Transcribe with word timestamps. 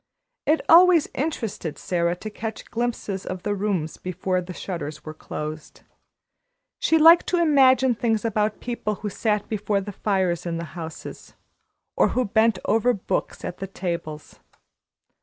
It 0.47 0.61
always 0.67 1.07
interested 1.13 1.77
Sara 1.77 2.15
to 2.15 2.31
catch 2.31 2.71
glimpses 2.71 3.23
of 3.23 3.43
the 3.43 3.53
rooms 3.53 3.97
before 3.97 4.41
the 4.41 4.51
shutters 4.51 5.05
were 5.05 5.13
closed. 5.13 5.81
She 6.79 6.97
liked 6.97 7.27
to 7.27 7.37
imagine 7.39 7.93
things 7.93 8.25
about 8.25 8.61
people 8.61 8.95
who 8.95 9.11
sat 9.11 9.47
before 9.47 9.79
the 9.79 9.91
fires 9.91 10.47
in 10.47 10.57
the 10.57 10.63
houses, 10.73 11.35
or 11.95 12.07
who 12.17 12.25
bent 12.25 12.57
over 12.65 12.93
books 12.93 13.45
at 13.45 13.59
the 13.59 13.67
tables. 13.67 14.39